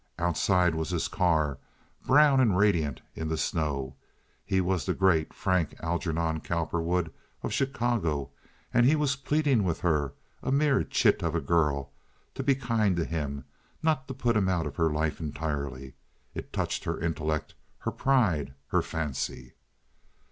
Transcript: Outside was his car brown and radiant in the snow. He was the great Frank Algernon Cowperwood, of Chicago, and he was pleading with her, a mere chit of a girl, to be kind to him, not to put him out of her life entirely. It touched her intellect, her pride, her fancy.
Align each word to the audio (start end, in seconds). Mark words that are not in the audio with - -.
Outside 0.17 0.73
was 0.73 0.89
his 0.89 1.07
car 1.07 1.59
brown 2.07 2.39
and 2.39 2.57
radiant 2.57 3.01
in 3.13 3.27
the 3.27 3.37
snow. 3.37 3.93
He 4.43 4.59
was 4.59 4.83
the 4.87 4.95
great 4.95 5.31
Frank 5.31 5.75
Algernon 5.79 6.39
Cowperwood, 6.41 7.13
of 7.43 7.53
Chicago, 7.53 8.31
and 8.73 8.87
he 8.87 8.95
was 8.95 9.15
pleading 9.15 9.63
with 9.63 9.81
her, 9.81 10.15
a 10.41 10.51
mere 10.51 10.83
chit 10.83 11.21
of 11.21 11.35
a 11.35 11.39
girl, 11.39 11.91
to 12.33 12.41
be 12.41 12.55
kind 12.55 12.95
to 12.95 13.05
him, 13.05 13.45
not 13.83 14.07
to 14.07 14.15
put 14.15 14.35
him 14.35 14.49
out 14.49 14.65
of 14.65 14.77
her 14.77 14.89
life 14.91 15.19
entirely. 15.19 15.93
It 16.33 16.51
touched 16.51 16.85
her 16.85 16.99
intellect, 16.99 17.53
her 17.81 17.91
pride, 17.91 18.55
her 18.69 18.81
fancy. 18.81 19.53